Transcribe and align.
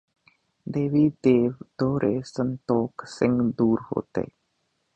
ਦੇਵੀ 0.67 1.09
ਦੇਵ 1.23 1.51
ਦੇਹੁਰੇ 1.51 2.21
ਸੰਤੋਖ 2.25 3.05
ਸਿੰਘ 3.07 3.51
ਦੂਰ 3.57 3.81
ਹੋਤੇ 3.91 4.25